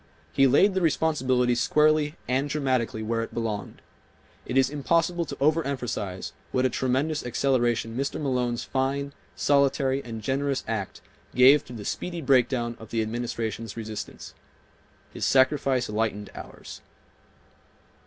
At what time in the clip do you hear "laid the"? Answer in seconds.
0.47-0.81